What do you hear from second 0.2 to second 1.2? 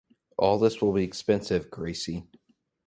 All this will be